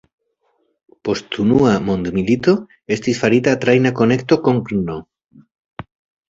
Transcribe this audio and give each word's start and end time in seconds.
Post 1.09 1.35
unua 1.43 1.73
mondmilito 1.89 2.55
estis 2.97 3.21
farita 3.25 3.53
trajna 3.67 3.93
konekto 4.01 4.41
kun 4.49 4.59
Brno. 4.71 4.99